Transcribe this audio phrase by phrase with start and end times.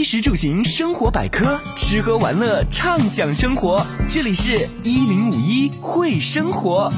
[0.00, 3.84] 衣食住行生活百科，吃喝玩乐畅享生活。
[4.08, 6.90] 这里是一零五一会生活。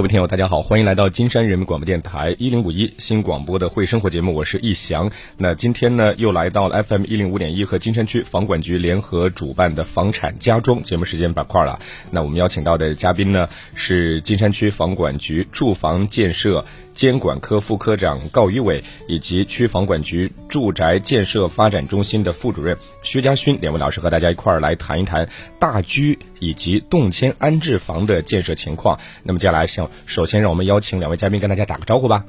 [0.00, 5.10] 各位听友，大家好，欢迎来到金山人民广播电台一零五一新广播的会生活节目，我是易翔。
[5.36, 11.78] 那今天呢，又来到了 FM 一零五点一和金山区房管局联合主办的房产家装节目时间板块了。
[12.10, 16.64] 那我们邀请到的嘉宾呢，是金山区房管局住房建设
[17.00, 25.26] 监管科副科长郜宇伟，以及区房管局住宅建设发展中心的副主任薛家勋两位老师，和大家一块儿来谈一谈
[25.58, 29.00] 大居以及动迁安置房的建设情况。
[29.22, 32.26] 那么接下来向首先，让我们邀请两位嘉宾跟大家打个招呼吧。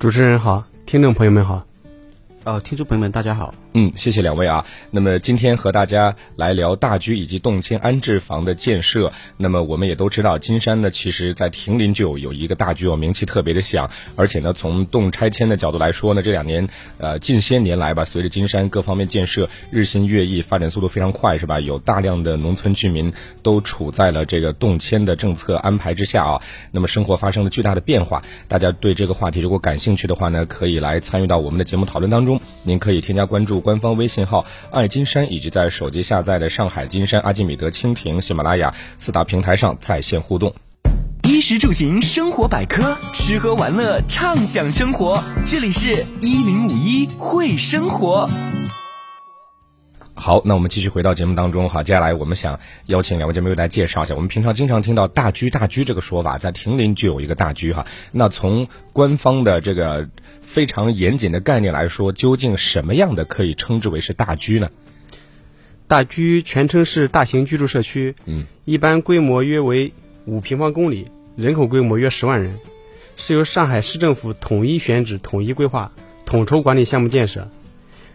[0.00, 1.64] 主持人好，听众朋友们好。
[2.42, 3.54] 呃，听众朋友们大家好。
[3.74, 4.66] 嗯，谢谢两位啊。
[4.90, 9.12] 那么今天和大家来聊大居以及动迁安置房的建设。
[9.38, 13.90] 那么我们也都知道，金山呢，其实在亭林就有一个大居哦，名气特别的响。
[14.14, 21.58] 而且呢，从动拆迁的角度来说呢，这两年呃近些年来吧，随着金山各方面建设日新月异，发展速度非常快，是吧？
[21.58, 23.10] 有大量的农村居民
[23.42, 26.42] 都处在了这个动迁的政策安排之下啊。
[26.72, 28.22] 那么生活发生了巨大的变化。
[28.48, 32.38] 大家对这个话题如果感兴趣的话呢，可以来参与到我们的节目讨论当中。
[32.64, 40.54] 您可以添加关注官方微信号“爱金山”，以及在手机下载的上海金山、阿基米德、蜻蜓、喜马拉雅四大平台上在线互动。
[41.22, 45.22] 衣食住行生活百科，吃喝玩乐畅享生活。
[45.46, 48.28] 这里是一零五一会生活。
[50.14, 51.82] 好，那我们继续回到节目当中哈。
[51.82, 54.14] 接下来我们想邀请两位嘉宾为大家介绍一下。
[54.14, 57.86] 我们平常经常听到“大居”“大居”这个说法，在亭林就有一个大居哈。
[58.12, 60.08] 那从官方的这个
[60.42, 64.70] 非常严谨的概念来说，究竟什么样的可以称之为是大居呢？
[65.88, 69.92] 大居全称是大型居住社区，嗯，一般规模约为
[70.26, 71.06] 五平方公里，
[71.36, 72.58] 人口规模约十万人，
[73.16, 75.90] 是由上海市政府统一选址、统一规划、
[76.26, 77.48] 统筹管理项目建设。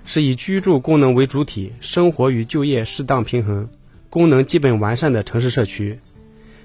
[0.09, 3.68] 是以居住功能为主体，生活与就业适当平衡，
[4.09, 6.00] 功能基本完善的城市社区。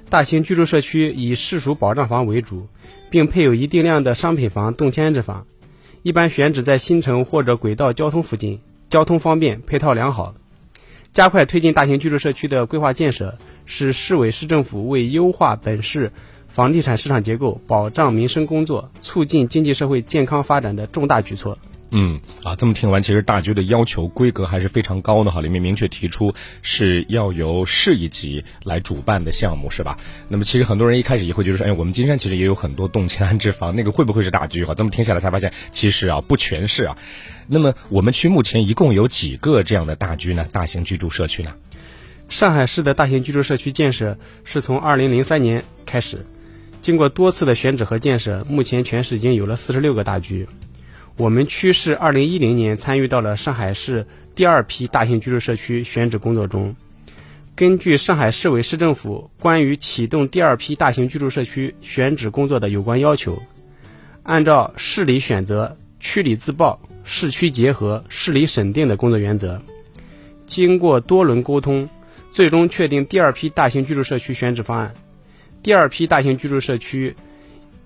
[0.08, 2.68] 大型居住社区以市属保障房为主，
[3.10, 5.44] 并配有一定量的商品房、动迁安置房，
[6.04, 10.36] 一般选址在新城或者轨道交通附近，交通方便，配套良好。
[11.12, 13.36] 加快推进大型居住社区的规划建设，
[13.66, 16.12] 是市委市政府为优化本市
[16.46, 21.58] 房地产市场结构、保障民生工作、促进经济社会健康发展的重大举措。
[21.94, 26.32] 嗯啊，这么听完，其实大居的要求规格还是非常高的哈，里面明确提出
[26.62, 29.98] 是要由市一级来主办的项目，是吧？
[30.28, 34.74] 那么其实很多人一开始也会觉得说，哎，我们金山其实也有很多动迁安置房，那个会不会是大居哈？
[34.74, 36.96] 这么听下来才发现，其实啊不全是啊。
[37.46, 40.48] 那么我们区目前一共有几个这样的大居呢？
[40.50, 41.54] 大型居住社区呢？
[42.30, 46.24] 上海市的大型居住社区建设是从二零零三年开始，
[46.80, 50.48] 经过多次的选址和建设，目前全市已经有了四十六个大居。
[51.18, 56.74] 我们区是二零一零年参与到了上海市第二批大型居住社区选址工作中。
[57.54, 63.42] 根据上海市委市政府关于启动第二批大型居住社区选址工作的有关要求，
[64.22, 69.60] 按照市里选择、区里自报、市区结合、市里审定的工作原则，
[70.46, 71.88] 经过多轮沟通，
[72.30, 74.94] 最终确定第二批大型居住社区选址方案。
[75.62, 77.14] 第二批大型居住社区。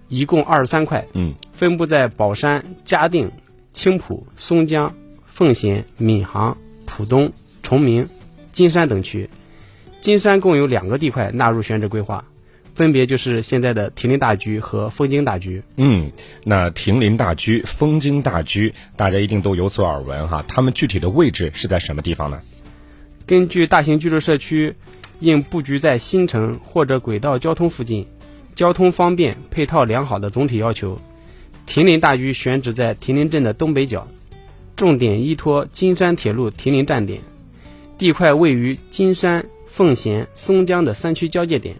[0.09, 3.31] 一共二十三块，嗯，分布在宝山、嘉定、
[3.72, 4.94] 青浦、松江、
[5.27, 6.56] 奉贤、闵行、
[6.87, 8.09] 浦东、崇明、
[8.53, 9.28] 金山等区。
[10.00, 12.25] 金山共有两个地块纳入选址规划，
[12.75, 15.62] 分别就是现在的亭林大居和枫泾大居。
[15.77, 16.12] 嗯，
[16.44, 20.44] 那亭林大居、枫泾大居，大家一定都有所耳闻哈。
[20.47, 22.41] 它们具体的位置是在什么地方呢？
[23.27, 24.77] 根据大型居住社区
[25.19, 28.06] 应布局在新城或者轨道交通附近。
[28.56, 30.99] 交通方便、配套良好的总体要求，
[31.67, 34.09] 亭林大居选址在亭林镇的东北角，
[34.75, 37.21] 重点依托金山铁路亭林站点，
[37.99, 41.77] 地块位于金山、奉贤、松江的三区交界点，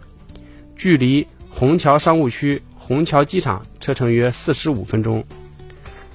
[0.75, 5.25] 距离虹桥商务区、虹桥机场车程约四十五分钟，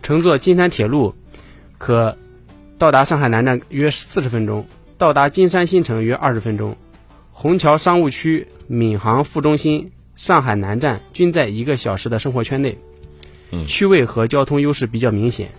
[0.01, 1.13] 乘坐金山铁路
[1.77, 2.17] 可
[2.79, 4.65] 到达上海南站约四十分钟，
[4.97, 6.77] 到达金山新城约二十分钟，
[7.33, 9.91] 虹桥商务区、闵行副中心。
[10.23, 12.79] 上海南站均在一个小时的生活圈内，
[13.67, 15.51] 区位和交通优势比较明显。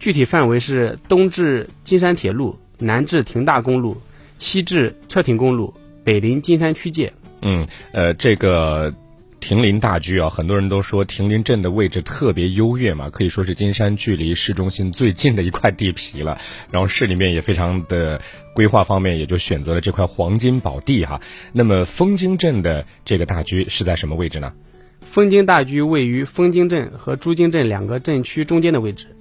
[0.00, 3.96] 具体范围是东至金山铁路，南至亭大公路，
[4.40, 5.72] 西至车亭公路，
[6.02, 7.12] 北临金山区界。
[7.42, 8.92] 嗯，呃，这个
[9.38, 16.40] 亭林大居啊，很多人都说亭林镇的位置特别优越嘛，可以说是金山距离市中心最近的一块地皮了。
[16.72, 18.20] 然后市里面也非常的。
[18.60, 21.22] 规划方面也就选择了这块黄金宝地哈。
[21.50, 24.52] 那么枫泾镇的这个大居是在什么位置呢？
[25.00, 29.16] 枫泾大居位于枫泾镇和朱泾镇两个镇区中间的位置，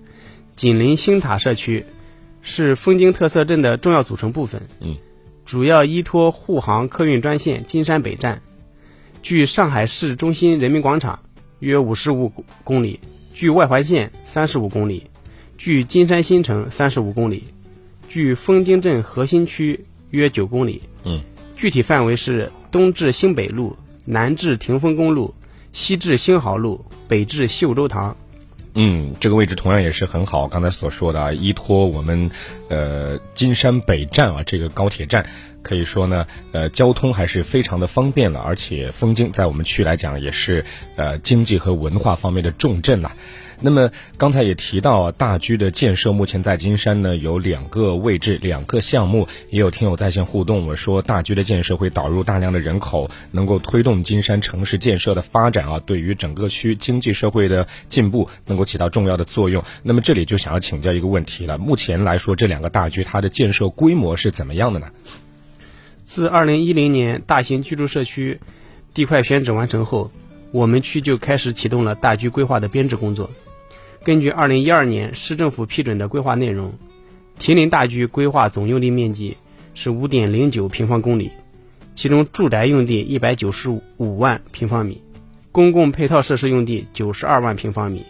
[0.57, 1.86] 紧邻星塔社区，
[2.41, 4.62] 是枫泾特色镇的重要组成部分。
[4.81, 4.97] 嗯，
[5.45, 8.41] 主要依托沪杭客运专线金山北站，
[9.21, 11.19] 距上海市中心人民广场
[11.59, 12.33] 约五十五
[12.65, 13.00] 公里，
[13.33, 15.06] 距外环线三十五公里，
[15.57, 17.45] 距金山新城三十五公里，
[18.09, 20.81] 距枫泾镇核心区约九公里。
[21.06, 21.21] 嗯，
[21.56, 25.33] 具体范围是东至新北路，南至霆锋公路。
[25.71, 28.17] 西至新豪路，北至秀洲塘。
[28.73, 30.47] 嗯，这个位置同样也是很好。
[30.47, 32.31] 刚才所说的啊，依托我们
[32.69, 35.27] 呃金山北站啊这个高铁站，
[35.62, 38.39] 可以说呢，呃，交通还是非常的方便了。
[38.39, 40.65] 而且枫泾在我们区来讲，也是
[40.95, 43.12] 呃经济和文化方面的重镇了。
[43.61, 49.27] 那么刚才也提到，大居的建设目前在金山呢有两个位置、两个项目。
[49.50, 59.63] 也有听友在线互动，我说大居的建设会导入大量的人口，能够推动金山城市建设的发展啊，对于整个区经济社会的进步能够起到重要的作用。
[59.83, 64.88] 那么这里就想要请教一个问题了：目前来说，这两个大居它的建设规模是怎么样的呢？
[66.05, 68.39] 自二零一零年大型居住社区
[68.94, 70.12] 地块选址完成后，
[70.51, 73.29] 我们区就开始启动了大居规划的编制工作。
[74.04, 76.74] 根据2012年市政府批准的规划内容，
[77.38, 79.36] 亭林大居规划总用地面积
[79.74, 81.31] 是5.09平方公里，
[81.96, 85.01] 其中住宅用地195万平方米，
[85.51, 88.06] 公共配套设施用地92万平方米，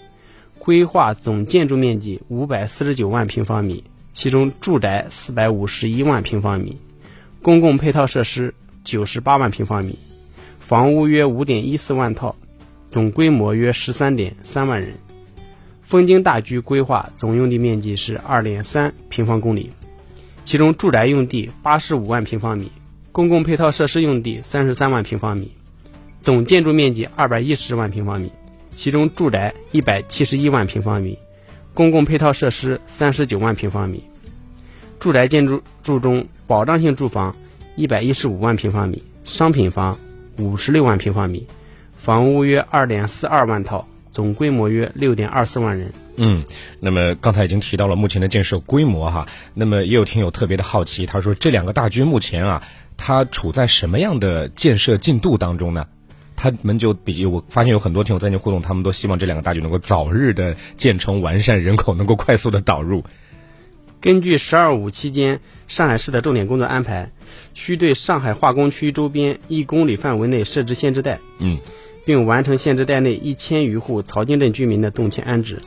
[0.60, 3.84] 规划总建筑面积549万平方米，
[4.14, 6.78] 其中住宅451万平方米，
[7.42, 8.54] 公共配套设施
[8.86, 9.98] 98万平方米，
[10.60, 12.36] 房屋约5.14万套，
[12.88, 14.94] 总规模约13.3万人。
[15.90, 19.72] 枫泾大居规划总用地面积是二点三平方公里，
[20.44, 22.72] 其中住宅用地八十五万平方米，
[23.12, 25.52] 公共配套设施用地三十三万平方米，
[26.22, 28.32] 总建筑面积二百一十万平方米，
[28.72, 31.18] 其中住宅一百七十一万平方米，
[31.74, 34.04] 公共配套设施三十九万平方米。
[35.00, 37.36] 住宅建筑筑中，保障性住房
[37.76, 39.98] 一百一十五万平方米，商品房
[40.38, 41.48] 五十六万平方米，
[41.98, 43.88] 房屋约二点四二万套。
[44.20, 45.94] 总规模约六点二四万人。
[46.18, 46.44] 嗯，
[46.82, 52.64] 那么刚才已经提到了目前的建设规模哈，那么也有听友特别的好奇，他说这两个大军目前啊，
[52.98, 55.88] 它处在什么样的建设进度当中呢？
[56.36, 63.06] 他们就比我发现有很多听友在线互动，他们都希望这两个大军能够早日的建成完善，人口能够快速的导入。
[64.02, 65.40] 根据“十二五”期间
[65.70, 67.12] 上海市的重点工作安排，
[67.54, 71.20] 需对上海化工区周边一公里范围内设置限制带。
[71.40, 71.58] 嗯。
[72.10, 75.62] 并完成限制带内一千余户曹泾镇居民的动迁安置。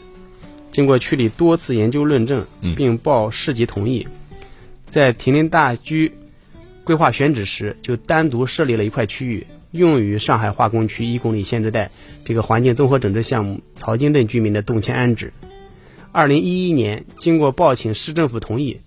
[0.72, 4.08] 经过区里多次研究论证，并报市级同意，
[4.90, 6.10] 在亭林大居
[6.82, 11.92] 规划选址时，就单独设立了一块区域，用于上海化工区一公里限制带
[12.24, 15.32] 这个环境综合整治项目曹泾镇居民的动迁安置。
[16.10, 18.80] 二零一一年，经过报请市政府同意，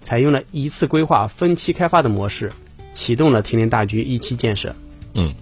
[0.00, 2.52] 采用了一次规划分期开发的模式，
[2.94, 4.74] 启动了亭林大居一期建设。
[5.12, 5.34] 嗯。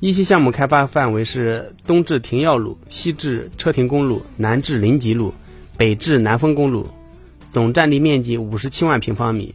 [0.00, 5.34] 一期项目开发范围是东至廷耀路，西至车亭公路，南至临吉路，
[5.76, 6.86] 北至南丰公路，
[7.50, 9.52] 总占地面积五十七万平方米，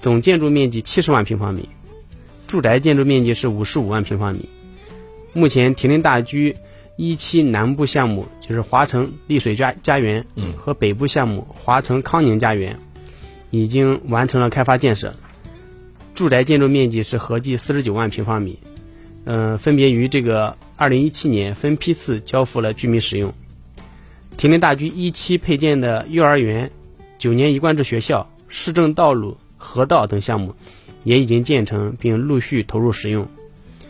[0.00, 1.68] 总建筑面积七十万平方米，
[2.46, 4.48] 住宅建筑面积是五十五万平方米。
[5.34, 6.56] 目前亭林大居
[6.96, 10.24] 一期南部项目就是华城丽水家家园，
[10.56, 12.78] 和北部项目华城康宁家园，
[13.50, 15.14] 已经完成了开发建设，
[16.14, 18.58] 住宅建筑面积是合计四十九万平方米。
[19.30, 23.34] 嗯，分别于这个二零一七年分批次交付了居民使用。
[24.38, 26.70] 亭林大居一期配建的幼儿园、
[27.18, 30.54] 九年一贯制学校、市政道路、河道等项目
[31.04, 33.28] 也已经建成并陆续投入使用。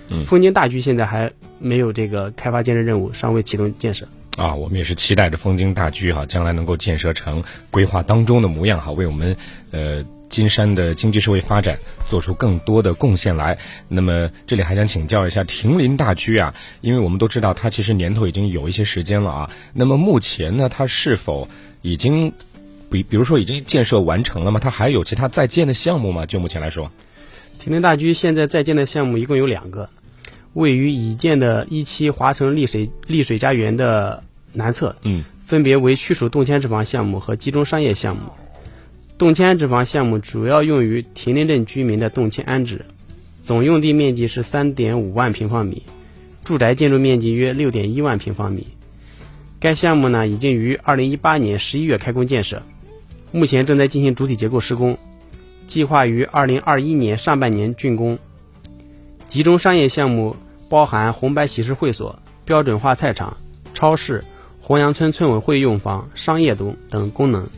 [0.09, 1.31] 嗯，枫泾大居现在还
[1.61, 4.09] 没有这个开发建设任务，尚未启动建设。
[4.37, 9.37] 啊，我们也是期待着枫泾大居哈，将来能够建设成规划当中的模样哈，为我们
[9.71, 10.05] 呃。
[10.29, 13.59] 金山的经济社会发展做出更多的贡献来。
[13.89, 19.51] 那么这里还想请教一下亭林大居啊，因为我们都知道它其实年头已经有一些时间了啊。
[19.73, 21.49] 那么目前呢，它是否
[21.83, 22.33] 已经
[22.91, 24.61] 比比如说已经建设完成了吗？
[24.61, 26.27] 它还有其他在建的项目吗？
[26.27, 26.91] 就目前来说，
[27.59, 29.89] 亭林大居现在在建的项目一共有两个，
[30.55, 38.23] 位于已建的一期华城丽水丽水家园的南侧，嗯，分别为区属动迁住房项目和集中商业项目。
[39.19, 42.85] 动迁安置房项目主要用于亭林镇居民的动迁安置，
[43.43, 45.83] 总用地面积是三点五万平方米，
[46.45, 48.69] 住宅建筑面积约六点一万平方米。
[49.59, 52.63] 该项目呢已经于二零一八年十一月开工建设，
[53.33, 54.97] 目前正在进行主体结构施工，
[55.67, 58.21] 计划于二零二一年上半年竣工。
[59.27, 60.37] 集中商业项目
[60.69, 63.37] 包含红白喜事会所、标准化菜场、
[63.75, 64.23] 超市、
[64.61, 67.49] 红阳村村委会用房、商业等等功能，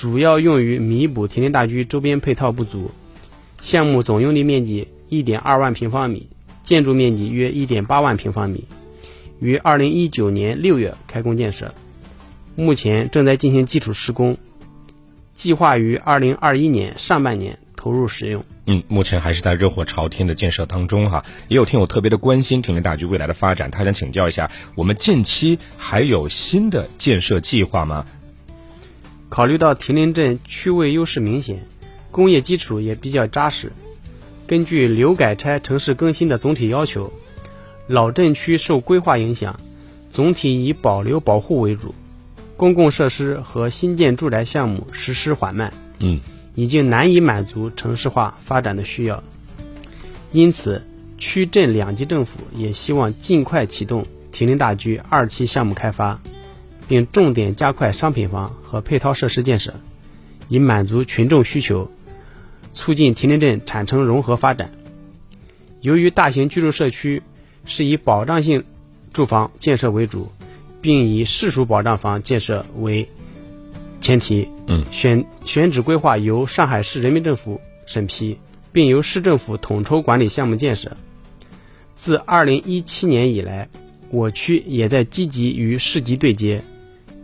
[0.00, 2.90] 主要用于弥补田林大居周边配套不足。
[3.60, 6.26] 项目总用地面积一点二万平方米，
[6.62, 8.64] 建筑面积约一点八万平方米，
[9.40, 11.74] 于二零一九年六月开工建设，
[12.56, 14.38] 目前正在进行基础施工，
[15.34, 18.42] 计划于二零二一年上半年投入使用。
[18.64, 21.26] 嗯，目前还是在热火朝天的建设当中哈。
[21.48, 28.06] 也有听友特别的关心田林大居未来的发展，他想请教一下，我们近期还有新的建设计划吗？
[29.30, 31.64] 考虑到亭林镇区位优势明显。
[32.10, 33.72] 工业基础也比较扎实。
[34.48, 37.12] 根据留改拆城市更新的总体要求，
[37.86, 39.60] 老镇区受规划影响，
[40.10, 41.94] 总体以保留保护为主，
[42.56, 46.20] 公共设施和新建住宅项目实施缓慢，嗯，
[46.56, 49.22] 已经难以满足城市化发展的需要。
[50.32, 50.82] 因此，
[51.16, 56.20] 区镇两级政府也希望尽快启动亭林大居二期项目开发，
[56.90, 59.74] 并重点加快商品房和配套设施建设，
[60.48, 61.88] 以满足群众需求。
[62.72, 64.72] 促进亭林镇产城融合发展。
[65.80, 67.22] 由于大型居住社区
[67.64, 68.64] 是以保障性
[69.12, 70.32] 住房建设为主，
[70.80, 73.08] 并以市属保障房建设为
[74.00, 78.38] 前提，嗯，选选址规划由上海市人民政府审批，
[78.72, 80.96] 并由市政府统筹管理项目建设。
[81.94, 83.68] 自2017年以来，
[84.10, 86.62] 我区也在积极与市级对接，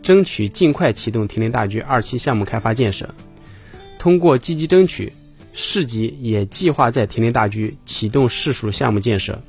[0.01, 3.13] 争取尽快启动亭林大居二期项目开发建设。
[3.99, 5.13] 通过积极争取。
[5.59, 9.41] 市级也计划在亭林大居启动市属项目建设。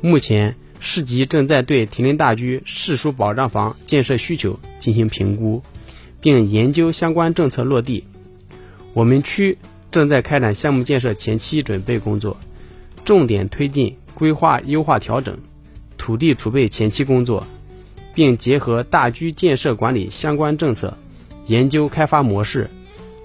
[0.00, 5.62] 目前，市级正在对亭林大居市属保障房建设需求进行评估，
[6.22, 8.04] 并研究相关政策落地。
[8.94, 9.58] 我们区
[9.90, 12.38] 正在开展项目建设前期准备工作，
[13.04, 15.36] 重点推进规划优化调整、
[15.98, 17.46] 土地储备前期工作，
[18.16, 20.96] 并结合大居建设管理相关政策，
[21.46, 22.68] 研究开发模式。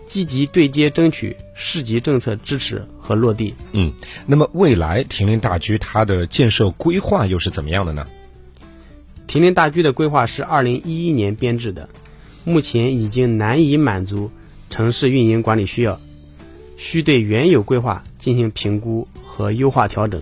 [0.06, 3.56] 积极对接，争取市级政策支持和落地。
[3.72, 3.94] 嗯，
[4.26, 8.06] 那么未来亭林大居它的建设规划又是怎么样的呢？
[9.26, 11.88] 亭林大居的规划是二零一一年编制的，
[12.44, 14.30] 目前已经难以满足
[14.70, 15.98] 城市运营管理需要，
[16.76, 20.22] 需对原有规划进行评估和优化调整。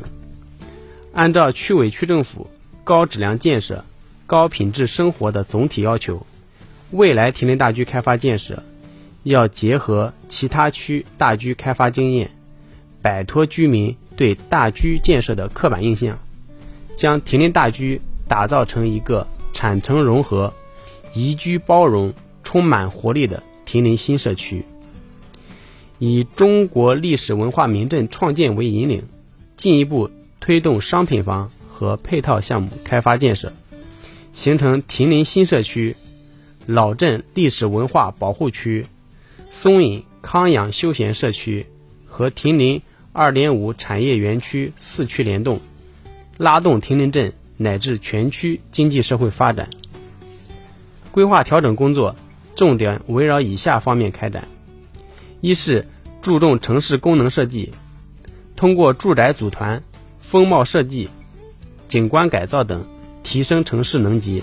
[1.13, 2.45] 按照区委区政府
[2.83, 3.83] 高质量建设、
[4.29, 6.27] 高品质生活的总体要求，
[6.91, 8.61] 未来亭林大居开发建设。
[9.23, 12.29] 要结合其他区大居开发经验，
[13.01, 16.19] 摆脱居民对大居建设的刻板印象，
[16.95, 20.53] 将亭林大居打造成一个产城融合、
[21.15, 24.63] 宜居包容、充满活力的亭林新社区。
[25.97, 29.07] 以中国历史文化名镇创建为引领，
[29.55, 33.51] 进一步推动商品房和配套项目开发建设，
[34.33, 35.95] 形成亭林新社区、
[36.65, 38.85] 老镇历史文化保护区。
[39.49, 41.65] 松隐康养休闲社区
[42.05, 42.81] 和亭林
[43.11, 45.59] 二点五产业园区四区联动，
[46.37, 49.67] 拉动亭林镇乃至全区经济社会发展。
[51.11, 52.15] 规划调整工作
[52.53, 54.47] 重点围绕以下方面开展：
[55.41, 55.87] 一是
[56.21, 57.73] 注重城市功能设计，
[58.55, 59.81] 通过住宅组团、
[60.19, 61.09] 风貌设计、
[61.87, 62.85] 景观改造等
[63.23, 64.41] 提升城市能级；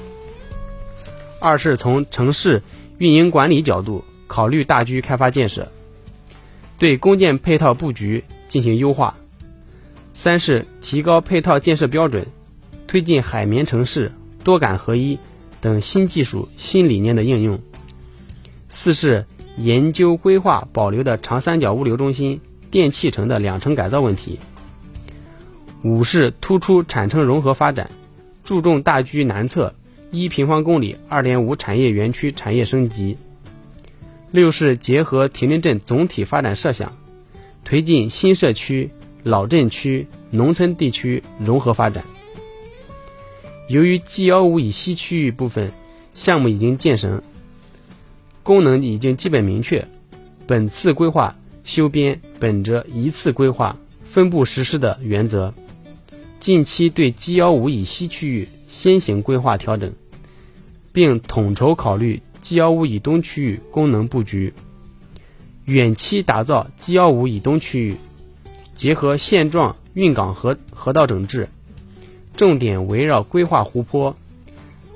[1.40, 2.62] 二是从城市
[2.98, 4.04] 运营管理角度。
[4.28, 5.68] 考虑大居开发建设，
[6.78, 9.14] 对公建配套布局进行优化；
[10.12, 12.26] 三是提高配套建设标准，
[12.88, 14.10] 推进海绵城市、
[14.42, 15.16] 多感合一
[15.60, 17.56] 等新技术新理念的应用；
[18.68, 19.24] 四是
[19.56, 22.40] 研究规划保留的长三角物流中心、
[22.72, 24.40] 电气城的两城改造问题；
[25.84, 27.92] 五是突出产城融合发展，
[28.46, 29.74] 注重大居南侧
[30.12, 33.16] 一平方公里二点五产业园区产业升级。
[34.30, 36.96] 六是结合亭林镇总体发展设想，
[37.64, 38.90] 推进新社区、
[39.24, 42.04] 老镇区、农村地区融合发展。
[43.68, 45.72] 由于 G 幺五以西区域部分
[46.14, 47.20] 项目已经建成，
[48.44, 49.88] 功能已经基本明确，
[50.46, 51.34] 本次规划
[51.64, 55.52] 修编本着一次规划、分步实施的原则，
[56.40, 59.92] 近期对 G 幺五以西区域先行规划调整，
[60.92, 62.22] 并统筹考虑。
[62.42, 64.54] G 幺五以东区域功能布局，
[65.64, 67.96] 远期打造 G 幺五以东区域，
[68.76, 71.48] 结合现状运港河河道整治，
[72.36, 74.14] 重点围绕规划湖泊，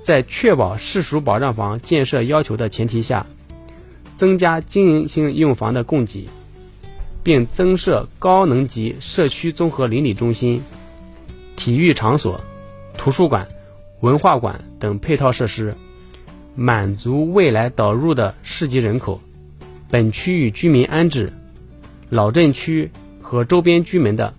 [0.04, 3.26] 在确保市属保障房建设要求的前提下，
[4.14, 6.28] 增加经营性用房的供给，
[7.24, 10.62] 并增设高能级社区综合邻里中心、
[11.60, 12.40] 体育场所、
[12.96, 13.46] 图书馆、
[14.00, 15.74] 文化馆等配套设施，
[16.54, 19.20] 满足未来导入的市级人口、
[19.90, 21.30] 本区域居民安置、
[22.08, 22.90] 老镇区
[23.20, 24.32] 和周边居民的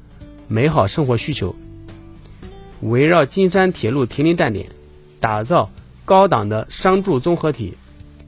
[0.48, 1.56] 美好生活需求。
[2.82, 4.66] 围绕金山铁路亭林站点，
[5.20, 5.70] 打造
[6.06, 7.76] 高档的商住综合体，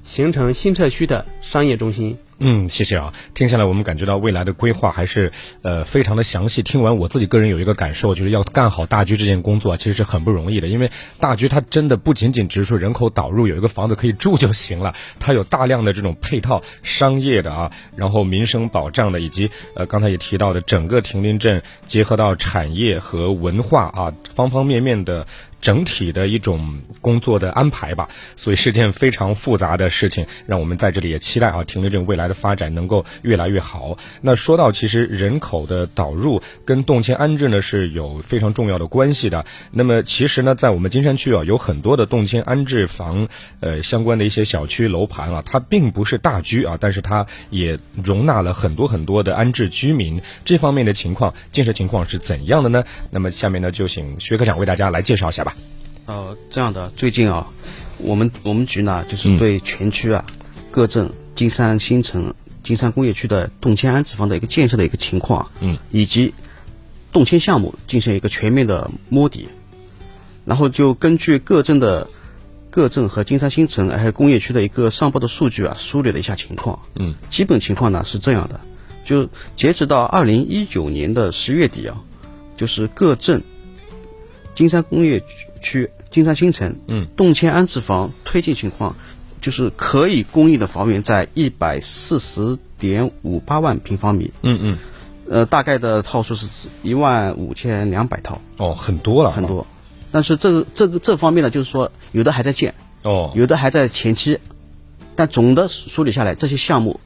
[0.04, 2.16] 形成新社区的商业中心。
[2.40, 3.14] 嗯，谢谢啊。
[3.34, 6.62] 听下来，我们感觉到未来的规划还是呃非常的详细。
[6.62, 10.68] 听完，我自己个人有一个感受，就是要干好大居这件工作，其实是很不容易的。
[10.68, 25.28] 因为大居它真的不仅仅只是说人口导入有一个房子可以住就行了，它有大量的这种配套商业的啊，然后民生保障的，以及呃刚才也提到的整个亭林镇结合到产业和文化啊方方面面的。
[25.64, 33.98] 整体的一种工作的安排吧，所以是件非常复杂的事情，让我们在这里也期待啊，亭林镇未来的发展能够越来越好。
[34.20, 39.46] 那说到其实人口的导入跟动迁安置呢是有非常重要的关系的。
[39.72, 43.30] 那么其实呢，在我们金山区啊，有很多的动迁安置房，
[43.62, 50.22] 呃，相关的一些小区楼盘啊，它并不是大居啊，但是它也容纳了很多很多的安置居民。
[50.44, 52.84] 这方面的情况建设情况是怎样的呢？
[53.12, 55.53] 那么下面呢，就请薛科长为大家来介绍一下吧。
[56.06, 57.48] 呃，这样的，最近啊，
[57.98, 60.26] 我们我们局呢，就是对全区啊，
[60.70, 62.34] 各镇金山新城、
[62.64, 66.34] 金山工业区的动迁安置房的一个建设的一个情况，嗯，以及
[67.12, 69.48] 动迁项目进行一个全面的摸底，
[70.46, 72.08] 然后就根据各镇的
[72.70, 78.60] 各镇和金山新城还有工业区的一个上报的数据啊，梳理了一下情况，嗯，基本情况呢是这样的，
[79.06, 82.02] 就截止到二零一九年的十月底啊，
[82.58, 83.42] 就是各镇
[84.56, 85.24] 金山工业
[85.62, 88.96] 区、金山新城，嗯，动迁安置房推进情况，
[89.42, 94.78] 就是可以供应的房源在一百四十点五八万平方米，嗯嗯，
[95.30, 96.48] 呃，大概的套数是
[96.82, 99.66] 一万五千两百套，哦，很多了，很多。
[100.12, 104.40] 但是这个这个这方面呢，就是说有的还在建，哦，有的还在前期，
[105.16, 107.00] 但总的梳理下来，这些项目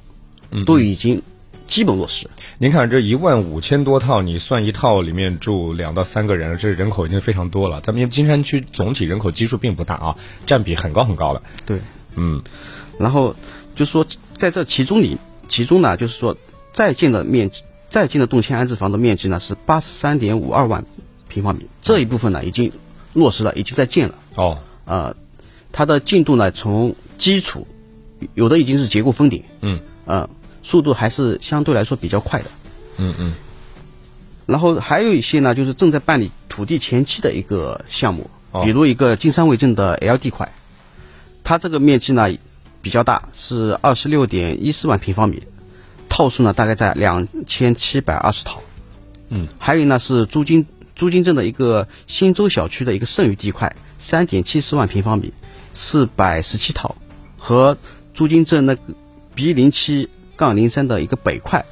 [0.52, 0.65] 嗯。
[0.65, 1.21] 都已经
[1.67, 2.30] 基本落实。
[2.58, 7.82] 您看这一万五千多套，你算一套里面住两到三个人，这人口已经非常多了。
[7.82, 11.41] 咱们金山区总体人口基数并不大啊，占比很高很高了。
[11.65, 11.80] 对，
[12.15, 12.41] 嗯，
[12.99, 13.36] 然后
[13.75, 16.36] 就是说在这其中里，其中呢，就是说
[16.73, 20.86] 在建的面积，在建的动迁安置房的面积呢是八十三点五二万
[21.27, 22.71] 平方米，这一部分呢已经
[23.13, 24.15] 落实了，已经在建了。
[24.36, 25.15] 哦，呃，
[25.71, 27.67] 它的进度呢，从基础
[28.34, 30.30] 有的已经是结构封顶，嗯，呃，
[30.67, 32.45] 速度还是相对来说比较快的。
[32.97, 33.34] 嗯嗯，
[34.45, 40.51] 然后还有一些呢，就是正在办理土地前期的一个项目，哦比如一个金山卫镇的 L 地块，
[41.41, 42.27] 它这个面积呢
[42.82, 45.41] 比较大，是二十六点一四万平方米，
[46.10, 48.62] 套数呢大概在两千七百二十套。
[49.30, 50.65] 嗯，还有呢是朱金
[50.97, 55.32] 朱金镇的一个新洲小区的一个剩余地块，三点七四万平方米，
[55.73, 56.93] 四百十七套，
[57.38, 57.77] 和
[58.13, 58.82] 朱金镇那个
[59.34, 61.65] B 零七杠零三的一个北块，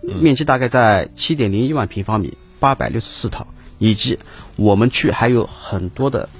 [0.00, 3.46] 面积大概在七点零一万平方米，八百六十四套，
[3.78, 4.18] 以及
[4.56, 6.30] 我们区还有很多的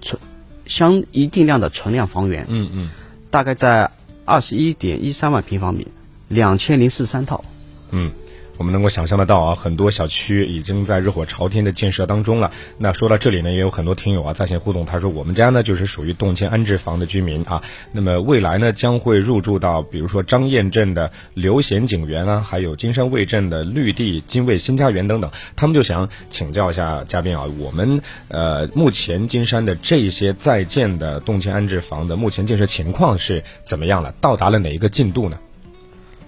[0.00, 0.18] 存
[0.64, 2.90] 相一定量的存量房源，嗯嗯
[3.30, 3.90] 大概在
[4.24, 5.88] 二十一点一三万平方米，
[6.28, 7.44] 两千零四十三套。
[7.90, 8.12] 嗯。
[8.58, 12.50] 我们能够想象得到啊，很多小区已经在热火朝天的建设当中了。
[12.78, 17.62] 那说到这里呢，也有很多听友啊在线互动，他说我们家呢就是属于动迁安置房的居民啊。
[17.92, 25.30] 那么未来呢将会入住到比如说张堰镇的刘贤景园啊，还有金山卫镇的绿地金卫新家园等等。
[25.54, 34.14] 他们就想请教一下嘉宾啊，我们呃目前金山的这些在建的动迁安置房的目前建设情况是怎么样了？
[34.20, 35.38] 到达了哪一个进度呢？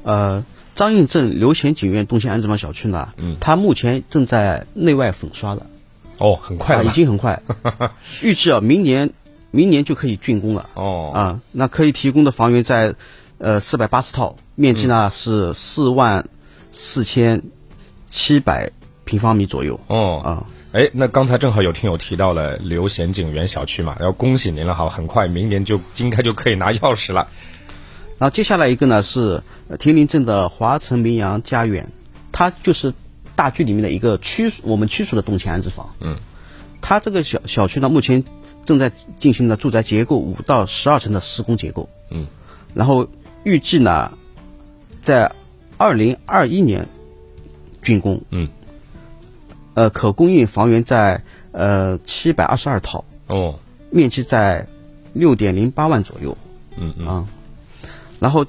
[0.04, 0.44] 呃，
[0.78, 3.36] 张堰镇刘贤景苑东兴安置房小区呢，嗯。
[3.40, 5.66] 它目前正在内外粉刷了，
[6.18, 7.42] 哦，很快啊，了，已经很快，
[8.22, 9.10] 预计啊，明年
[9.50, 10.70] 明年就可以竣工了。
[10.74, 11.10] 哦。
[11.12, 12.94] 啊，那可以提供的房源在
[13.38, 16.28] 呃四百八十套，面积呢、是四万
[16.70, 17.42] 四千
[18.06, 18.70] 七百
[19.04, 19.80] 平方米左右。
[19.88, 20.20] 哦。
[20.24, 27.26] 啊，哎，那刚才正好有听友提到了刘贤景园小区嘛，要恭喜您了哈，很快明年就应该就可以拿钥匙了。
[28.18, 29.42] 然后接下来一个呢是呃
[29.76, 31.92] 亭林镇的华城名扬家园，
[32.32, 32.94] 它就是
[33.36, 35.94] 大区里面的一个区属我们区属的动迁安置房。
[36.00, 36.16] 嗯，
[36.80, 38.24] 它这个小小区呢，目前
[38.64, 41.88] 正在进行的住宅结构五到十二层的施工结构。
[42.10, 42.26] 嗯，
[42.74, 43.08] 然后
[43.44, 44.16] 预计呢，
[45.02, 45.32] 在
[45.76, 46.88] 二零二一年
[47.82, 48.22] 竣工。
[48.30, 48.48] 嗯，
[49.74, 53.58] 呃，可供应房源在呃七百二十二套，哦，
[53.90, 54.66] 面积在
[55.12, 56.36] 六点零八万左右。
[56.76, 57.26] 嗯嗯啊，
[58.20, 58.46] 然后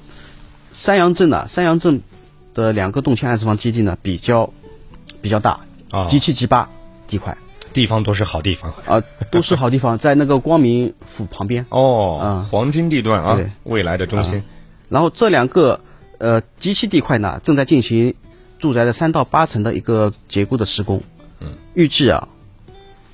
[0.80, 2.00] 山阳镇呢，三阳镇
[2.54, 4.50] 的两个动迁安置房基地呢比较
[5.20, 6.70] 比较大，啊，极七极八
[7.06, 7.36] 地块，
[7.74, 8.72] 地方都是好地方。
[8.86, 11.66] 啊，都是好地方， 在那个光明府旁边。
[11.68, 14.42] 哦，啊黄金地段啊对，未来的中心。
[14.88, 15.80] 然后这两个
[16.16, 18.14] 呃机器地块呢，正在进行
[18.58, 21.02] 住宅的三到八层的一个结构的施工。
[21.40, 22.26] 嗯，预计啊，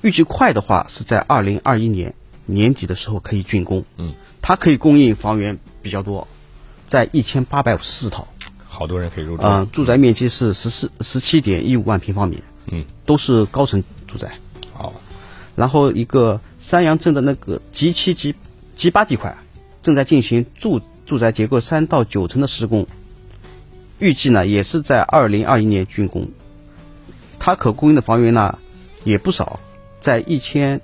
[0.01, 2.13] 预计快的话是在二零二一年
[2.45, 3.83] 年底的时候可以竣工。
[3.97, 6.29] 嗯，它可以供应房源比较多，
[6.87, 8.27] 在一千八百五十四套。
[8.67, 9.43] 好多人可以入住。
[9.43, 12.41] 啊、住宅面积是十四十七点一五万平方米。
[12.67, 14.37] 嗯，都是高层住宅。
[14.73, 14.93] 好，
[15.55, 18.35] 然后一个三阳镇的那个 G 七 G
[18.75, 19.37] G 八地块
[19.81, 22.85] 正在进行住住宅结构三到九层的施工，
[23.99, 26.29] 预计呢也是在二零二一年竣工。
[27.39, 28.59] 它可供应的房源呢
[29.05, 29.59] 也不少，
[30.01, 30.81] 在一千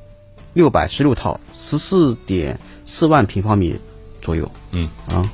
[0.54, 3.78] 六百十六套，十四点四万平方米
[4.22, 4.50] 左右。
[4.72, 5.30] 嗯啊。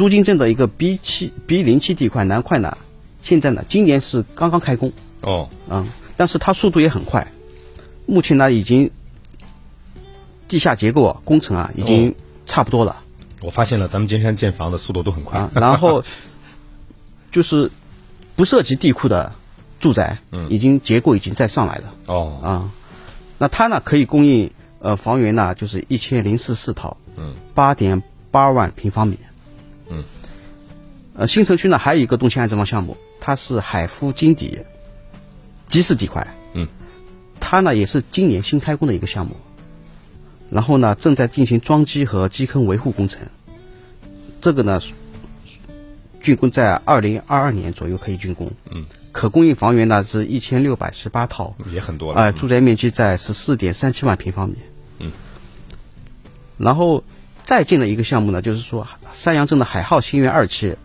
[0.00, 2.78] 朱泾镇的一个 B 七 B 零七地块南块呢，
[3.20, 5.86] 现在呢今年是刚刚开工，哦，嗯，
[6.16, 7.30] 但是它速度也很快，
[8.06, 8.90] 目前呢已经
[10.48, 12.14] 地下结构啊工程啊已经
[12.46, 13.02] 差不多了、
[13.42, 15.38] 我发现了，咱们金山建房的速度都很快。
[15.38, 16.02] 啊，然后
[17.30, 17.70] 就是
[18.36, 19.34] 不涉及地库的
[19.80, 20.48] 住宅，嗯。
[20.48, 21.94] 已经结构已经在上来了。
[22.06, 22.70] 哦，啊，
[23.36, 29.18] 那它呢可以供应呃房源呢就是一千零四四套，嗯，八点八万平方米，
[29.90, 30.04] 嗯，
[31.14, 34.60] 呃新城区呢还有一个动迁安置房项目，它是海富金底
[35.68, 36.68] 基式地块，嗯，
[37.40, 39.36] 它呢也是今年新开工的一个项目，
[40.50, 43.20] 然后呢正在进行桩基和基坑维护工程，
[44.40, 44.80] 这个呢
[46.22, 52.20] 竣工在二零二二年左右可以竣工，嗯，可供应房源呢是一千六百十八套，也很多了。
[52.20, 54.56] 呃，住宅面积在十四点三七万平方米。
[54.98, 55.12] 嗯。
[56.58, 57.02] 然后
[57.50, 60.76] 再建的一个项目呢，就是说三阳镇的海浩新园二期，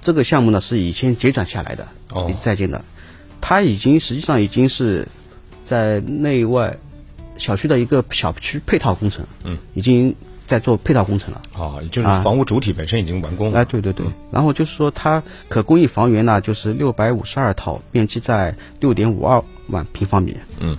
[0.00, 2.84] 这个项目呢是以前结转下来的，哦一直在建的，
[3.40, 5.08] 它已经实际上已经是
[5.64, 6.76] 在内外
[7.36, 10.14] 小区的一个小区配套工程，嗯，已经
[10.46, 11.42] 在做配套工程了。
[11.56, 13.58] 哦，就是啊房屋主体本身已经完工了。
[13.58, 20.36] 哎，对对对，然后就是说它可供应房源呢，就是六百五十二套，面积在六点五二万平方米。
[20.60, 20.78] 嗯。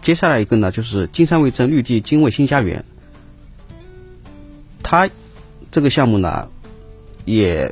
[0.00, 2.82] 接下来一个呢，就是金山卫镇绿地金卫新家园，
[4.88, 5.10] 它
[5.70, 6.48] 这个项目呢，
[7.26, 7.70] 也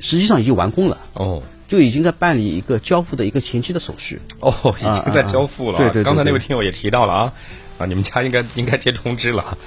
[0.00, 4.18] 实际上已经完工了，哦就已经在办理一个交付的一个前期的手续。
[4.40, 5.78] 哦，已经在交付了啊。
[5.78, 7.32] 对对对刚才那位听友也提到了啊，
[7.78, 9.58] 啊，你们家应该应该接通知了。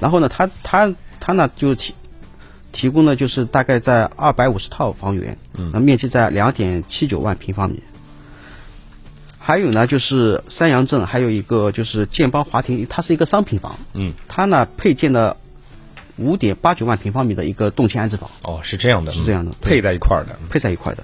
[0.00, 1.94] 然后呢，他他他呢就提
[2.72, 7.80] 提供呢就是大概在二百五十套房源，嗯，那面积在两点七九万平方米。
[9.38, 15.36] 还有呢，就是三阳镇还有一个就是建邦华庭，它是一个商品房，嗯，它呢配建了
[16.16, 20.38] 五点八九万平方米的一个动迁安置房，哦，是这样的，是这样的嗯配在一块儿的。
[20.50, 21.02] 配在一块的。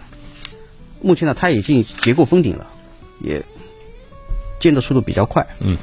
[1.01, 2.67] 目前呢，它已经结构封顶了，
[3.21, 3.43] 也
[4.61, 5.47] 建的速度比较快。
[5.61, 5.77] 嗯。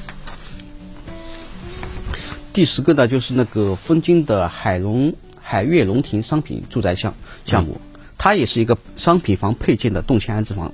[2.54, 7.14] 第十个呢，就是那个枫泾的海龙海悦龙庭商品住宅项
[7.46, 7.82] 项目，
[8.18, 10.72] 它也是一个商品房配建的动迁安置房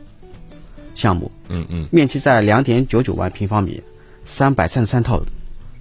[0.94, 3.82] 项目，嗯嗯，面积在两点九九万平方米，
[4.26, 5.24] 三百三十三套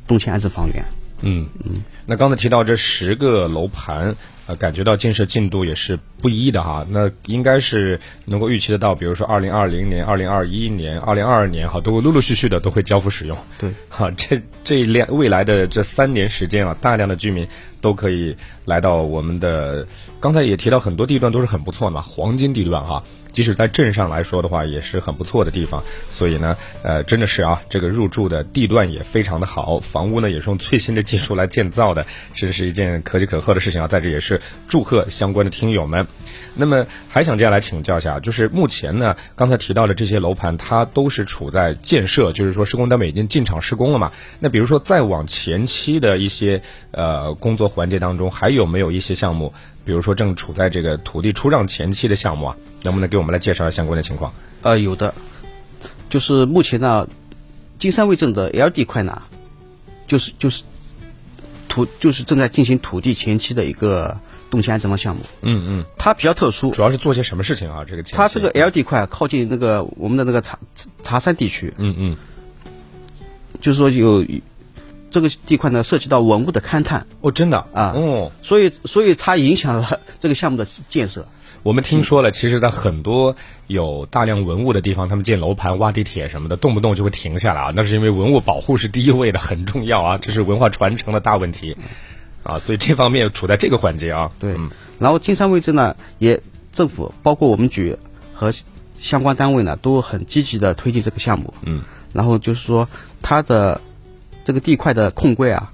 [0.07, 0.85] 动迁安置房源。
[1.23, 4.15] 嗯嗯，那刚才提到这十个楼盘，
[4.47, 6.87] 呃，感觉到建设进度也是不一的哈。
[6.89, 13.37] 那应该是能够预期得到，比如说二零二零年、二零二一年、二零二二年哈，都会陆陆续续的都会交付使用。
[13.59, 17.47] 对，哈，这这两未来的这三年时间啊，大量的居民
[17.81, 19.87] 都可以来到我们的。
[20.21, 23.03] 刚才也提到很多地段都是很不错的嘛，黄金地段哈。
[23.33, 25.83] 即使在镇上来说的话，也是很不错的地方。
[26.09, 33.87] 所以呢，呃，真的是啊，这个入住的地段也非常的好，房屋呢也是用最新的技术来建造的，这是一件可喜可贺的事情啊！
[33.87, 36.07] 在这也是祝贺相关的听友们。
[36.61, 44.13] 那么还想接下来请教一下，就是目前呢，刚才提到的这些楼盘，它都是处在建设，就是说施工单位已经进场施工了嘛？
[44.39, 49.53] 那比如说再往前期的一些呃工作环节当中，还有没有一些项目，
[49.85, 52.57] 比如说正处在这个土地出让前期的项目啊？
[52.83, 54.33] 能不能给我们来介绍一下相关的情况？
[54.63, 55.15] 呃，有的，
[56.11, 57.09] 就是目前呢，
[57.79, 59.23] 金山卫镇的 L 地块呢，
[60.07, 60.63] 就是就是
[61.69, 64.19] 土就是正在进行土地前期的一个
[64.51, 67.85] 动迁安置房项目，嗯嗯，它比较特殊，主要是做些什么事情啊？
[67.89, 70.59] 这个它这个 L 地块靠近那个我们的那个茶
[71.03, 72.17] 茶山地区，嗯嗯。
[73.61, 74.25] 就是说有
[75.11, 77.59] 这个地块呢涉及到文物的勘探，哦，真的？
[77.73, 77.93] 啊。
[77.95, 78.33] 哦。
[78.43, 81.27] 所以所以它影响了 这个项目的建设。
[81.63, 83.37] 我们听说了，其实，在很多
[83.67, 87.73] 有大量文物的地方，他们建楼盘、挖地铁什么的，动不动就会停下来啊。
[87.77, 91.77] 那是因为文物保护是第一位的，很重要啊，这是文化传承的大问题
[92.43, 92.59] 啊。
[92.59, 94.31] 所以这方面处在这个环节啊。
[94.39, 96.41] 对，嗯然后金山位置呢，也
[96.73, 97.97] 政府包括我们局
[98.35, 98.53] 和
[98.95, 101.55] 相关单位呢都很积极的推进这个项目。
[101.63, 102.89] 嗯，然后就是说
[103.23, 103.81] 它的
[104.45, 105.73] 这个地块的控规啊，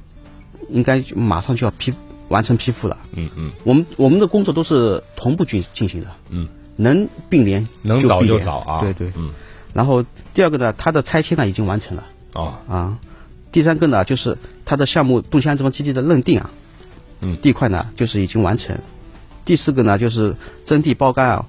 [0.71, 1.93] 应该马上就要批
[2.29, 2.99] 完成批复了。
[3.15, 6.07] 嗯嗯，我们我们的工作都是同步进进行的。
[6.29, 9.11] 嗯，能并联能早就早啊对对。
[9.17, 9.33] 嗯。
[9.73, 12.99] 然后第二个呢，它的拆迁呢已经完成了哦，啊。
[13.51, 16.51] 第三个呢，就是它的项目动迁安置房基地的认定啊，
[17.21, 18.77] 嗯地块呢就是已经完成。
[19.47, 21.47] 第四个呢，就是征地包干啊，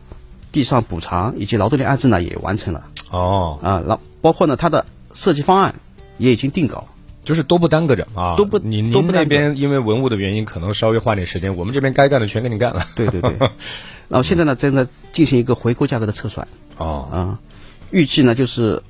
[0.54, 3.84] 地上补偿以及劳动力安置呢也完成了哦，啊。
[3.86, 5.76] 然包括呢它的设计方案
[6.18, 6.88] 也已经定稿。
[7.28, 12.86] 就是都不耽搁着啊，都不你您那边因为文物的原因，可能稍微花点时间，我们这边该干的全给你干了。
[12.96, 13.38] 对对对。
[14.08, 16.48] 然后现在呢正在进行一个回购价格的测算。
[16.78, 17.40] 哦，啊，
[17.92, 18.82] 预计呢就是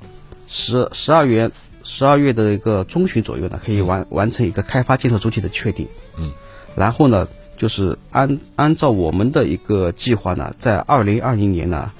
[0.46, 1.50] 十十二月
[1.90, 5.88] 十二月的一个中旬左右呢，可以完完成一个开发建设主体的确定。
[6.18, 6.32] 嗯，
[6.76, 11.90] 然后呢，就是按按照我们的一个计划呢，在二零二零年呢，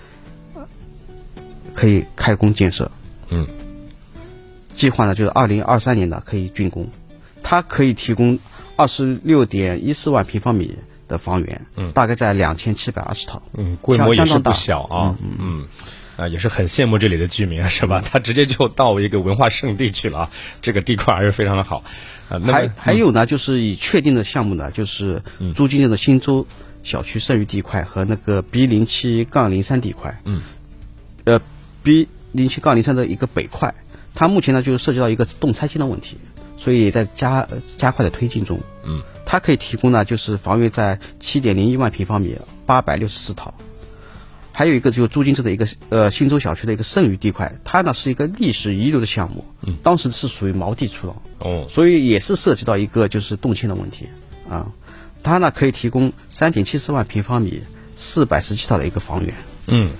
[1.74, 2.90] 可以开工建设。
[3.30, 3.46] 嗯，
[4.74, 6.90] 计划呢就是二零二三年呢可以竣工，
[7.42, 8.38] 它可以提供
[8.76, 10.76] 二十六点一四万平方米
[11.08, 13.40] 的房源，嗯大概在两千七百二十套。
[13.54, 15.66] 嗯，规模也是不相当大小啊，嗯。
[16.18, 18.02] 啊，也是很羡慕这里的居民啊，是吧？
[18.04, 21.84] 他直接就到一个文化圣地去了啊，这个地块还是非常的好
[22.28, 22.38] 啊。
[22.42, 25.22] 那还么还有呢，就是已确定的项目呢，就是
[25.54, 26.44] 朱金镇的新洲
[26.82, 30.20] 小区剩余地块和那个 B 零七杠零三地块。
[30.24, 30.42] 嗯。
[31.22, 31.40] 呃
[31.84, 33.72] ，B 零七杠零三的一个北块，
[34.16, 36.16] 它目前呢就是涉及到一个动拆迁的问题，
[36.56, 38.58] 所以在加呃加快的推进中。
[38.82, 39.00] 嗯。
[39.24, 42.34] 它可以提供呢，就是房源在七点零一万平方米，
[42.66, 43.54] 八百六十四套。
[44.58, 51.22] 还有一个就是朱金镇的一个呃新洲小区的一个剩余地块，它呢是一个历史遗留的项目，嗯当时是属于毛地出让。
[51.38, 54.08] 哦，所以也是涉及到一个就是动迁的问题
[54.50, 54.66] 啊。
[55.22, 57.62] 它呢可以提供三点七四万平方米、
[57.94, 59.32] 四百十七套的一个房源。
[59.68, 59.92] 嗯，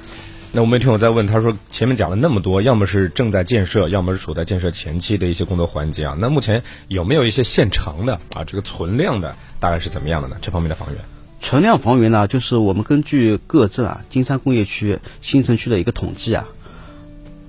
[0.51, 6.17] 那我们有听友在问，他说前面讲了那么多，要么是正在建设，要么是处在建设前期的一些工作环节啊。
[6.19, 8.43] 那目前有没有一些现成的啊？
[8.43, 10.37] 这个存量的大概是怎么样的呢？
[10.43, 11.01] 这方面的房源？
[11.41, 16.47] 存量房源呢，就是我们根据各镇啊、金山工业区、新城区的一个统计啊，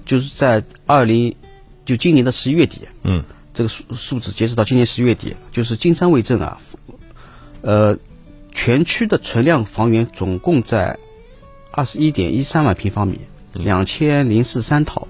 [0.06, 1.36] 就是在二零
[1.86, 3.24] 就今年的十一月底，嗯，
[3.54, 6.62] 这个数数字截止到今年十月底，就是金山卫镇啊，
[7.62, 7.98] 呃，
[8.54, 10.98] 全区的存量房源总共在
[11.72, 13.20] 二十一点一三万平方米，
[13.54, 15.08] 两千零四三套。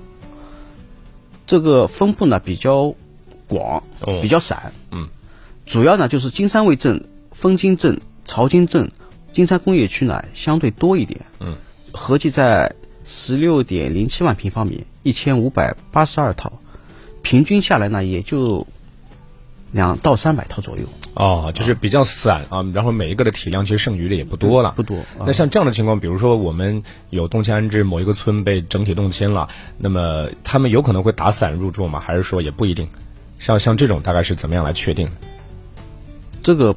[1.45, 2.95] 这个分布呢比较
[3.47, 4.19] 广，哦。
[4.21, 5.09] 比较散，嗯，
[5.65, 8.91] 主要呢就是金山卫镇、枫泾镇、曹金镇、
[9.33, 11.57] 金山工业区呢相对多一点，嗯，
[11.91, 16.53] 合计在十六点零七万平方米，一千五百八十二套，
[17.23, 18.67] 平均下来呢也就
[19.71, 20.83] 两到三百套左右，
[21.15, 24.97] 哦，就是比较散啊，然后每一个的体量其实剩余的也不多了，不多。
[25.17, 31.99] 啊那像这样的情况，比如说我们有动迁安置，某一个村被整体动迁了，那么他们有可能会打散入住吗？
[31.99, 32.87] 还是说也不一定？
[33.39, 35.13] 像像这种大概是怎么样来确定的？
[36.43, 36.75] 这个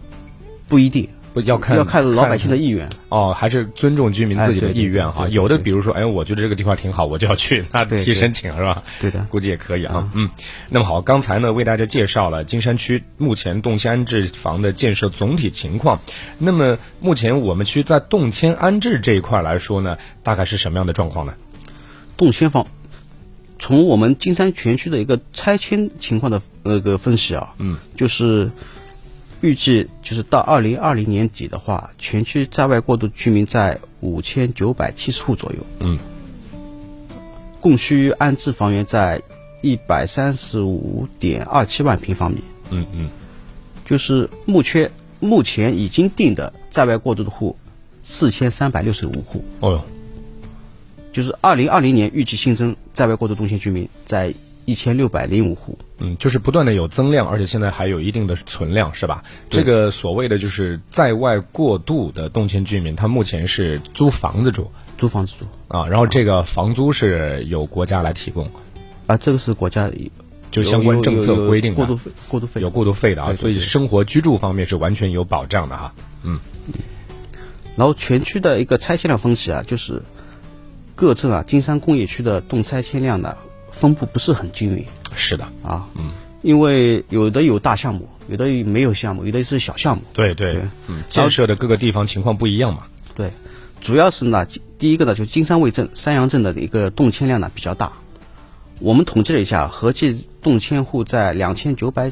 [0.67, 2.89] 不一定，不要看要看老百姓的意愿。
[3.09, 5.29] 哦，还是尊重居民自己的意愿哈。
[5.29, 8.83] 有的比如说，哎，我觉得这个地方挺好，我就要去，那提申请是吧？
[9.01, 10.11] 对的估计也可以啊。
[10.15, 10.31] 嗯，
[10.69, 16.01] 那么好，刚才呢为大家介绍了金山区目前动迁安置房的建设总体情况。
[16.39, 21.35] 那么目前我们区在动迁安置这一块来说呢，大概是什么样的状况呢？
[22.17, 22.67] 动迁房，
[23.59, 28.51] 从我们金山全区的一个拆迁情况的那个分析啊，嗯，就是
[29.43, 35.99] 预计就是到二零二零年底的话，全区在外过渡居民在五千九百七十户左右，嗯，
[37.61, 39.21] 供需安置房源在
[39.61, 42.39] 一百三十五点二七万平方米，
[42.71, 43.11] 嗯嗯，
[43.85, 47.57] 就是目缺目前已经定的在外过渡的户
[48.03, 49.45] 四千三百六十五户。
[49.59, 49.85] 哦哟，
[51.13, 54.33] 就是二零二零年预计新增在外过渡动迁居民在
[54.65, 59.23] 一千六百零五户，嗯，就是不断的有增量，而且现在还有一定的存量，是吧？
[59.49, 64.69] 这个所谓的就是在外过渡的动迁居民，他目前是租房子住。
[64.99, 68.51] 租房子住啊，然后这个房租是由国家来提供，
[69.07, 69.91] 啊，这个是国家
[70.51, 75.95] 就相关政策规定的，过渡费过渡费有过渡费的啊，对对所以生活居住方面是完全有保障的哈。
[76.25, 76.41] 嗯。
[77.75, 80.03] 然后全区的一个拆迁量分析啊，就是
[80.95, 83.37] 各镇啊，金山工业区的动拆迁量呢
[83.71, 84.85] 分布不是很均匀
[85.15, 86.11] 是的，啊，嗯，
[86.43, 92.85] 因为有的有大项目，有的没有项目，有的是小项目，对对对，嗯，建设的各个地方情况不一样嘛。
[93.15, 93.33] 对，
[93.81, 94.47] 主要是呢，
[94.79, 97.93] 第一个呢，就金山卫镇、山阳镇的一个动迁量呢比较大。
[98.81, 102.11] 我们统计了一下，合计动迁户在两千九百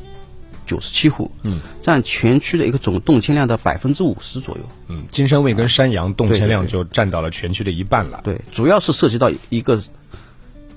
[0.67, 4.63] 九十七户，嗯，占全区的一个总动迁量的百分之五十左右。
[4.87, 8.21] 嗯，金山卫跟山阳动迁量就占到了全区的一半了。
[8.23, 9.83] 对，主要是涉及到一个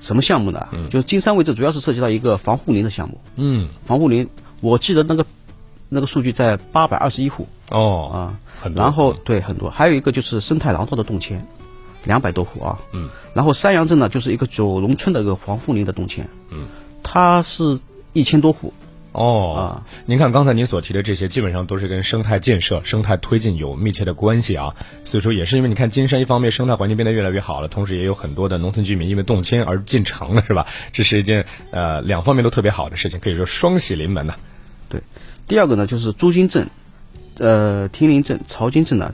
[0.04, 0.68] 什么项目呢？
[0.92, 3.22] 就是金山位置主要是涉及到一个防护林的项目。
[3.38, 4.28] 嗯，防护林，
[4.60, 5.26] 我记得那个
[5.88, 8.18] 那个数据在八百二十一户哦，啊，
[8.62, 8.84] 很多。
[8.84, 11.48] 然后对很多，还有一个就是生态廊道的动迁，
[12.04, 12.80] 两百多户啊。
[12.92, 13.10] 嗯。
[13.34, 16.28] 然后山阳镇呢，就是一个九龙村的一个防护林的动迁。
[16.50, 16.68] 嗯。
[17.02, 17.80] 它是
[18.12, 18.74] 一千多户。
[19.14, 19.64] 哦，啊。
[20.06, 24.76] 您看刚才您所提的这些，基本上都是跟生态建设、生态推进有密切的关系啊。
[25.06, 30.68] 所以说，也是因为你看金山一方面生态环境变得越来越好了，同时也有很多的农村居民因为动迁而进城了，是吧？
[30.92, 34.36] 这是一件呃两方面都特别好的事情，可以说双喜临门呐、
[34.90, 35.02] 对，
[35.48, 36.68] 第二个呢就是朱泾镇、
[37.38, 39.14] 呃亭林镇、曹金镇呢，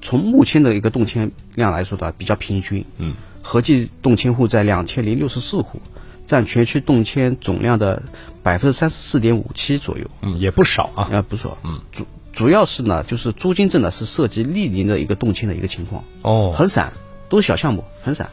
[0.00, 5.80] 从目前的一个动迁量来说的话比较平均，嗯，合计动迁户在两千零六十四户，
[6.26, 8.02] 占全区动迁总量的
[8.42, 11.08] 百分之三十四点五七左右，嗯，也不少啊。
[11.12, 16.92] 啊，不错，嗯，主主要是呢，就是朱泾镇呢是涉及历年的一个动迁的一个情况，哦，很散，
[17.28, 18.28] 都是小项目，很散，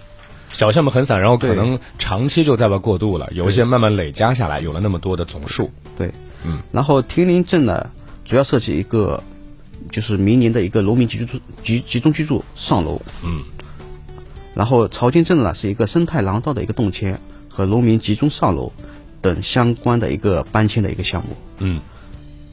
[0.51, 5.69] 小项目很散，然后可能长期就在外过渡了，有一些慢慢累加下来，有了那么多的总数。
[5.97, 6.11] 对，
[6.43, 7.91] 嗯，然后亭林镇呢，
[8.25, 9.23] 主要涉及一个
[9.91, 13.43] 就是明年的一个农民集住集集中居住上楼，嗯，
[14.55, 18.71] 然后曹金镇呢是一个生态廊道的一个动迁和农民集中上楼
[19.21, 21.35] 等相关的一个搬迁的一个项目。
[21.59, 21.81] 嗯，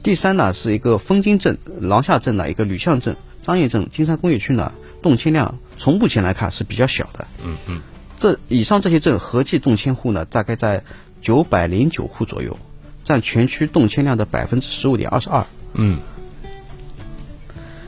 [0.03, 7.25] 第三呢是一个枫泾镇、廊下镇的一个吕巷镇、张堰镇、金山工业区呢动迁量从目前来看是比较小的。
[7.43, 7.81] 嗯嗯，
[8.17, 10.83] 这以上这些镇合计动迁户呢，大概在
[11.21, 12.57] 九百零九户左右，
[13.03, 15.45] 占全区动迁量的百分之十五点二十二。
[15.73, 15.99] 嗯，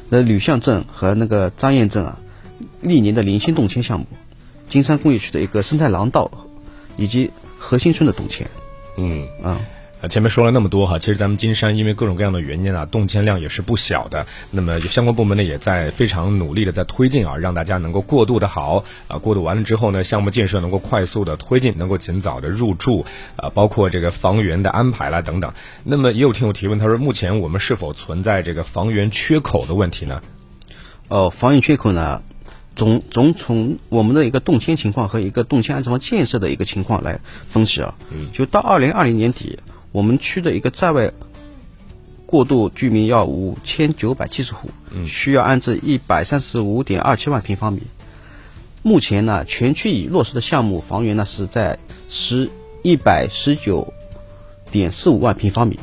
[0.10, 2.18] 那吕巷镇和那个张堰镇啊，
[2.82, 4.06] 历年的零星动迁项目，
[4.70, 6.32] 金山工业区的一个生态廊道，
[7.02, 8.48] 以及核心村的动迁。
[8.98, 9.28] 嗯。
[9.44, 9.60] 啊、
[10.02, 14.26] 呃，前面说了那么多哈，其实咱们金山因为各种各样的原因啊，动迁量也是不小的。
[14.50, 25.54] 那么相关部门呢也在非常努力的在推进啊，让大家能够过渡的好啊，过渡完了之后呢，项目建设能够快速的推进，能够尽早的入住啊，包括这个房源的安排啦等等。
[25.84, 30.22] 那么也有听友提问，他说目前我们是否存在这个房源缺口的问题呢？
[31.10, 32.24] 哦，房源缺口呢，
[32.76, 37.96] 总总从我们的一个动迁情况和一个动迁安置房建设的一个情况来分析啊。
[38.12, 39.60] 嗯，就到二零二零年底，
[39.92, 41.12] 我们区的一个在外
[42.26, 44.70] 过渡居民要五千九百七十户，
[45.06, 47.82] 需要安置一百三十五点二七万平方米。
[48.84, 51.78] 目前呢，全区已落实的项目房源呢是在
[52.10, 52.50] 十
[52.84, 53.94] 一百十九
[54.72, 55.78] 点四五万平方米，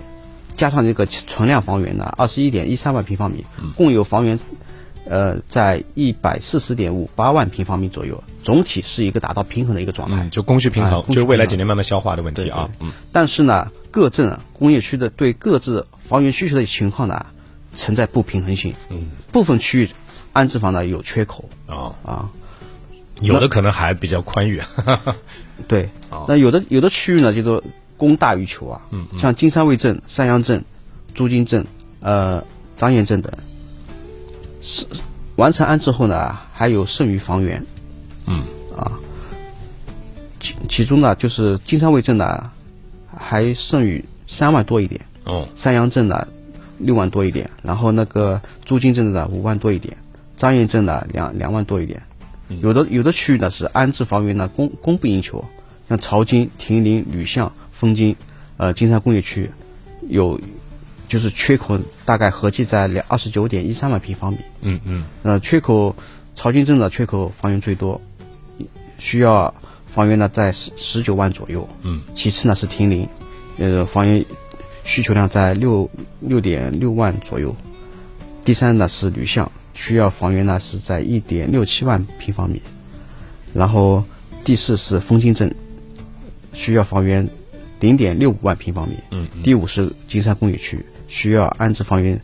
[0.56, 3.44] 加上这个存量房源呢，二十一点一三万平方米，
[3.76, 4.40] 共有房源
[5.08, 10.24] 呃在一百四十点五八万平方米左右，总体是一个达到平衡的一个状态。
[10.24, 12.68] 嗯，就供需平衡，就是未来几年慢慢消化的问题啊。
[12.78, 17.26] 对嗯，但是呢，各镇啊工业区的对各自房源需求的情况呢，
[17.74, 18.74] 存在不平衡性。
[18.90, 19.90] 嗯，部分区域
[20.32, 22.30] 安置房呢有缺口哦，啊。
[23.20, 24.62] 有的可能还比较宽裕。
[25.66, 27.62] 对哦，那有的有的区域呢，就是
[27.96, 28.82] 供大于求啊。
[28.90, 30.64] 嗯像金山卫镇、三阳镇、
[31.14, 31.66] 朱泾镇、
[32.00, 32.44] 呃
[32.76, 33.32] 张堰镇等，
[34.60, 34.86] 是
[35.36, 37.64] 完成安置后呢，还有剩余房源。
[38.26, 38.42] 嗯，
[38.76, 38.92] 啊，
[40.40, 42.50] 其其中呢，就是金山卫镇呢，
[43.16, 45.00] 还剩余三万多一点。
[45.24, 46.26] 哦，三阳镇呢
[46.78, 49.96] 六万多一点，然后那个朱泾镇的五万多一点，
[50.36, 52.02] 张堰镇的两两万多一点。
[52.62, 55.44] 有的有的区域呢是安置房源呢供供不应求，
[55.88, 58.16] 像曹金、亭林、吕巷、枫泾，
[58.56, 59.50] 呃金山工业区
[60.08, 60.40] 有
[61.08, 64.38] 就是缺口大概合计在两二十九点一三万平方米。
[64.60, 65.96] 嗯嗯呃，缺口
[66.34, 68.00] 曹金镇的缺口房源最多，
[68.98, 69.52] 需要
[69.92, 71.68] 房源呢在十十九万左右。
[71.82, 73.08] 嗯，其次呢是亭林，
[73.56, 74.24] 呃，房源
[74.84, 75.90] 需求量在六
[76.20, 77.56] 六点六万左右。
[78.44, 82.62] 第三呢是吕巷，需要房源呢是在一点六七万平方米。
[83.54, 84.04] 然后
[84.44, 85.54] 第四是枫泾镇，
[86.52, 87.28] 需要房源
[87.80, 88.96] 零点六五万平方米。
[89.10, 92.20] 嗯第五是金山工业区，需要安置房源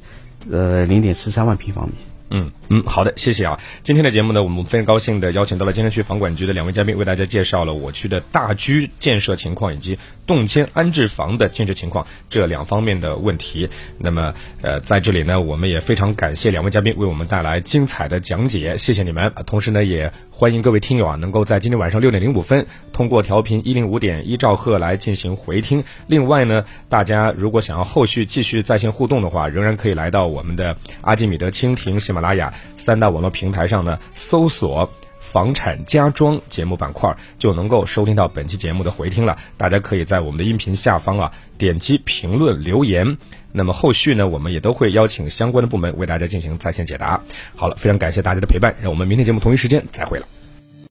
[0.50, 1.94] 呃零点四三万平方米。
[2.30, 3.58] 嗯嗯，好的，谢谢啊。
[3.82, 13.68] 今天的节目呢，我们非常高兴的邀请到了金山区房管局的两位嘉宾，为大家介绍了我区的大居建设情况以及动迁安置房的建设情况这两方面的问题。
[13.98, 19.32] 那么，呃，在这里呢，我们也非常感谢两位嘉宾为我们带来精彩的讲解，谢谢你们。
[19.44, 25.84] 同时呢，也欢迎各位听友啊，能够在今天晚上六点零五分通过调频一零五点一兆赫来进行回听。
[26.06, 34.90] 另外呢，大家如果想要后续继续在线互动的话，仍然可以来到我们的阿基米德、蜻蜓、喜马拉雅三大网络平台上呢，搜索。
[35.20, 39.36] 房产家装节目板块，就能够收听到本期节目的回听了。
[39.56, 43.16] 大家可以在我们的音频下方啊点击评论留言。
[43.50, 47.20] 那么后续呢，我们也都会邀请相关的部门为大家进行在线解答。
[47.56, 50.26] 好了，非常感谢大家的陪伴，让我们明天节目同一时间再会了。